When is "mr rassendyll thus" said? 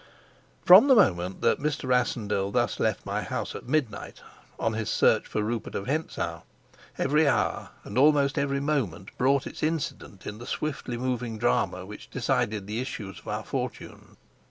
1.59-2.79